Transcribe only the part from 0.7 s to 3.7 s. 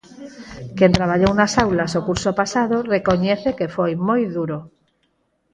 Quen traballou nas aulas o curso pasado recoñece que